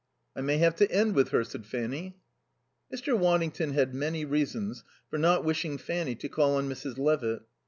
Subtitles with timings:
[0.35, 2.17] "I may have to end with her," said Fanny.
[2.91, 3.15] Mr.
[3.15, 6.97] Waddington had many reasons for not wishing Fanny to call on Mrs.
[6.97, 7.43] Levitt.